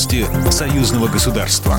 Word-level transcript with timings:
Новости 0.00 0.24
союзного 0.50 1.08
государства. 1.08 1.78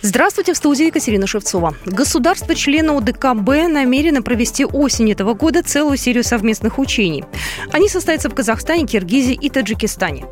Здравствуйте, 0.00 0.54
в 0.54 0.56
студии 0.56 0.86
Екатерина 0.86 1.26
Шевцова. 1.26 1.74
Государства-члены 1.84 2.96
ОДКБ 2.96 3.68
намерены 3.68 4.22
провести 4.22 4.64
осенью 4.64 5.12
этого 5.12 5.34
года 5.34 5.62
целую 5.62 5.98
серию 5.98 6.24
совместных 6.24 6.78
учений. 6.78 7.24
Они 7.70 7.90
состоятся 7.90 8.30
в 8.30 8.34
Казахстане, 8.34 8.86
Киргизии 8.86 9.34
и 9.34 9.50
Таджикистане. 9.50 10.24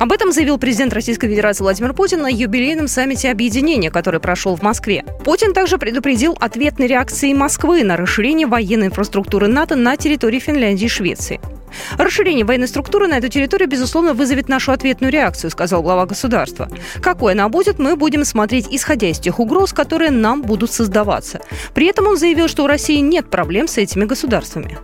Об 0.00 0.10
этом 0.10 0.32
заявил 0.32 0.58
президент 0.58 0.92
Российской 0.92 1.28
Федерации 1.28 1.62
Владимир 1.62 1.92
Путин 1.92 2.22
на 2.22 2.28
юбилейном 2.28 2.88
саммите 2.88 3.30
объединения, 3.30 3.92
который 3.92 4.18
прошел 4.18 4.56
в 4.56 4.62
Москве. 4.62 5.04
Путин 5.24 5.52
также 5.54 5.78
предупредил 5.78 6.36
ответной 6.40 6.88
реакции 6.88 7.32
Москвы 7.32 7.84
на 7.84 7.96
расширение 7.96 8.48
военной 8.48 8.88
инфраструктуры 8.88 9.46
НАТО 9.46 9.76
на 9.76 9.96
территории 9.96 10.40
Финляндии 10.40 10.86
и 10.86 10.88
Швеции. 10.88 11.38
Расширение 11.98 12.44
военной 12.44 12.68
структуры 12.68 13.06
на 13.06 13.18
эту 13.18 13.28
территорию, 13.28 13.68
безусловно, 13.68 14.14
вызовет 14.14 14.48
нашу 14.48 14.72
ответную 14.72 15.12
реакцию, 15.12 15.50
сказал 15.50 15.82
глава 15.82 16.06
государства. 16.06 16.68
Какой 17.00 17.32
она 17.32 17.48
будет, 17.48 17.78
мы 17.78 17.96
будем 17.96 18.24
смотреть, 18.24 18.66
исходя 18.70 19.08
из 19.08 19.18
тех 19.18 19.38
угроз, 19.38 19.72
которые 19.72 20.10
нам 20.10 20.42
будут 20.42 20.72
создаваться. 20.72 21.40
При 21.74 21.86
этом 21.86 22.06
он 22.06 22.16
заявил, 22.16 22.48
что 22.48 22.64
у 22.64 22.66
России 22.66 22.98
нет 22.98 23.30
проблем 23.30 23.68
с 23.68 23.78
этими 23.78 24.04
государствами. 24.04 24.78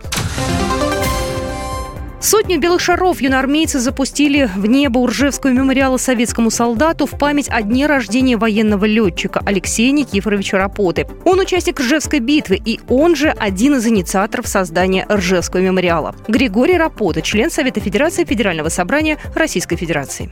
Сотню 2.33 2.59
белых 2.59 2.81
шаров 2.81 3.21
юноармейцы 3.21 3.77
запустили 3.77 4.49
в 4.55 4.65
небо 4.65 4.97
Уржевского 4.97 5.51
мемориала 5.51 5.97
советскому 5.97 6.49
солдату 6.49 7.05
в 7.05 7.11
память 7.11 7.47
о 7.47 7.61
дне 7.61 7.85
рождения 7.85 8.37
военного 8.37 8.85
летчика 8.85 9.39
Алексея 9.45 9.91
Никифоровича 9.91 10.57
Рапоты. 10.57 11.05
Он 11.25 11.39
участник 11.39 11.79
Ржевской 11.79 12.21
битвы 12.21 12.59
и 12.65 12.79
он 12.89 13.15
же 13.15 13.29
один 13.29 13.75
из 13.75 13.85
инициаторов 13.85 14.47
создания 14.47 15.05
Ржевского 15.11 15.61
мемориала. 15.61 16.15
Григорий 16.27 16.75
Рапота, 16.75 17.21
член 17.21 17.51
Совета 17.51 17.79
Федерации 17.81 18.25
Федерального 18.25 18.69
собрания 18.69 19.19
Российской 19.35 19.75
Федерации. 19.75 20.31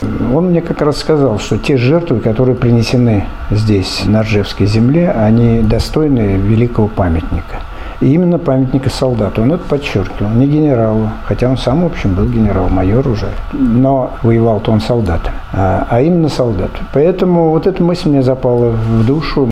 Он 0.00 0.52
мне 0.52 0.62
как 0.62 0.80
раз 0.80 1.00
сказал, 1.00 1.38
что 1.38 1.58
те 1.58 1.76
жертвы, 1.76 2.20
которые 2.20 2.56
принесены 2.56 3.26
здесь, 3.50 4.04
на 4.06 4.22
Ржевской 4.22 4.64
земле, 4.64 5.10
они 5.10 5.60
достойны 5.60 6.38
великого 6.38 6.88
памятника– 6.88 7.60
и 8.02 8.12
именно 8.12 8.38
памятника 8.38 8.90
солдату. 8.90 9.42
Он 9.42 9.52
это 9.52 9.64
подчеркивал, 9.64 10.30
не 10.30 10.46
генералу, 10.46 11.08
хотя 11.24 11.48
он 11.48 11.56
сам, 11.56 11.82
в 11.82 11.86
общем, 11.86 12.14
был 12.14 12.26
генерал-майор 12.26 13.06
уже. 13.06 13.28
Но 13.52 14.10
воевал-то 14.22 14.72
он 14.72 14.80
солдатом, 14.80 15.32
а, 15.52 15.86
а 15.88 16.00
именно 16.00 16.28
солдат. 16.28 16.70
Поэтому 16.92 17.50
вот 17.50 17.66
эта 17.66 17.82
мысль 17.82 18.08
мне 18.08 18.22
запала 18.22 18.70
в 18.70 19.06
душу. 19.06 19.50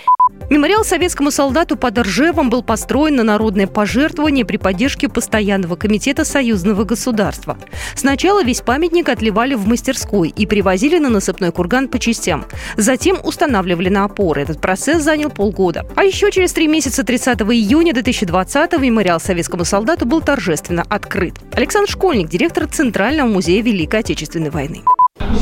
Мемориал 0.51 0.83
советскому 0.83 1.31
солдату 1.31 1.77
под 1.77 1.97
Ржевом 1.97 2.49
был 2.49 2.61
построен 2.61 3.15
на 3.15 3.23
народное 3.23 3.67
пожертвование 3.67 4.43
при 4.43 4.57
поддержке 4.57 5.07
Постоянного 5.07 5.77
комитета 5.77 6.25
союзного 6.25 6.83
государства. 6.83 7.57
Сначала 7.95 8.43
весь 8.43 8.59
памятник 8.59 9.07
отливали 9.07 9.53
в 9.53 9.65
мастерской 9.65 10.27
и 10.27 10.45
привозили 10.45 10.97
на 10.97 11.07
насыпной 11.07 11.53
курган 11.53 11.87
по 11.87 11.99
частям. 11.99 12.43
Затем 12.75 13.17
устанавливали 13.23 13.87
на 13.87 14.03
опоры. 14.03 14.41
Этот 14.41 14.59
процесс 14.59 15.01
занял 15.01 15.29
полгода. 15.29 15.85
А 15.95 16.03
еще 16.03 16.29
через 16.31 16.51
три 16.51 16.67
месяца 16.67 17.05
30 17.05 17.43
июня 17.43 17.93
2020 17.93 18.73
мемориал 18.77 19.21
советскому 19.21 19.63
солдату 19.63 20.05
был 20.05 20.19
торжественно 20.19 20.83
открыт. 20.89 21.35
Александр 21.53 21.89
Школьник, 21.89 22.27
директор 22.27 22.67
Центрального 22.67 23.29
музея 23.29 23.63
Великой 23.63 24.01
Отечественной 24.01 24.49
войны. 24.49 24.81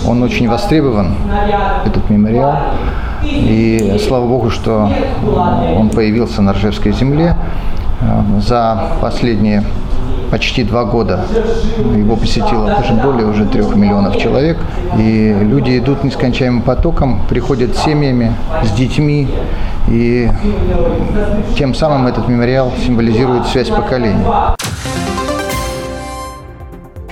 Он 0.06 0.22
очень 0.22 0.48
востребован, 0.48 1.16
этот 1.84 2.08
мемориал. 2.12 2.76
И 3.23 4.00
слава 4.06 4.28
богу, 4.28 4.50
что 4.50 4.89
он 5.78 5.89
появился 5.89 6.42
на 6.42 6.53
Ржевской 6.53 6.92
земле. 6.92 7.36
За 8.39 8.94
последние 9.02 9.64
почти 10.31 10.64
два 10.64 10.86
года 10.86 11.26
его 11.95 12.16
посетило 12.16 12.67
даже 12.67 12.94
более 12.94 13.28
уже 13.28 13.45
трех 13.45 13.76
миллионов 13.76 14.17
человек. 14.17 14.58
И 14.98 15.36
люди 15.42 15.78
идут 15.78 16.03
нескончаемым 16.03 16.61
потоком, 16.61 17.22
приходят 17.28 17.76
с 17.76 17.84
семьями, 17.84 18.34
с 18.64 18.71
детьми. 18.71 19.27
И 19.88 20.30
тем 21.58 21.73
самым 21.73 22.08
этот 22.08 22.27
мемориал 22.27 22.71
символизирует 22.86 23.48
связь 23.48 23.70
поколений. 23.70 24.23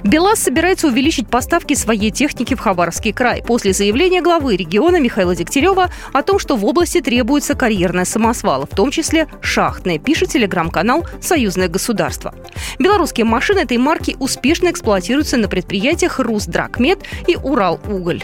БелАЗ 0.04 0.40
собирается 0.40 0.88
увеличить 0.88 1.28
поставки 1.28 1.74
своей 1.74 2.12
техники 2.12 2.54
в 2.54 2.60
Хабаровский 2.60 3.12
край 3.12 3.42
после 3.42 3.74
заявления 3.74 4.22
главы 4.22 4.56
региона 4.56 5.00
Михаила 5.00 5.36
Дегтярева 5.36 5.90
о 6.14 6.24
том, 6.24 6.40
что 6.40 6.56
в 6.56 6.66
области 6.66 7.02
требуется 7.02 7.56
карьерная 7.56 8.06
самосвала, 8.06 8.66
в 8.66 8.76
том 8.76 8.92
числе 8.92 9.28
шахтная, 9.42 10.00
пишет 10.00 10.30
телеграм-канал 10.30 11.06
«Союзное 11.22 11.68
государство». 11.68 12.34
Белорусские 12.80 13.26
машины 13.26 13.60
этой 13.60 13.78
марки 13.78 14.16
успешно 14.20 14.70
эксплуатируются 14.70 15.38
на 15.38 15.48
предприятиях 15.48 16.20
«Русдрагмет» 16.20 17.00
и 17.28 17.36
«Урал-Уголь». 17.36 18.24